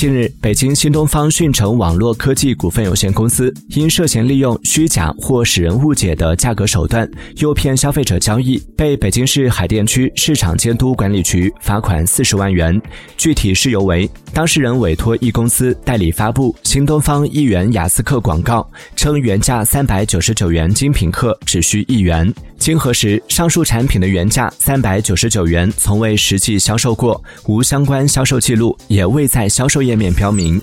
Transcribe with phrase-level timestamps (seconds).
[0.00, 12.80] 近日，北京新东方讯城网络科技股份有限公司因涉嫌利用虚假或使人误解的价格手段诱骗消费者交易，被北京市海淀区市场监督管理局罚款四十万元。
[13.18, 22.32] 具体事由为，当事人委托一公司代理发布新东方一元雅思课广告，称原价三百九十九元精品课只需一元。
[22.60, 30.60] 经核实，上述产品的原价三百九十九元从未实际销售过，无相关销售记录，也未在销售页面标明。